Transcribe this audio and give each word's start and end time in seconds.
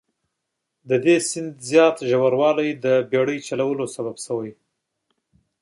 د 0.89 0.91
دې 1.05 1.15
سیند 1.29 1.51
زیات 1.69 1.97
ژوروالی 2.09 2.69
د 2.85 2.85
بیړۍ 3.11 3.37
چلولو 3.47 3.85
سبب 3.95 4.15
شوي. 4.25 4.51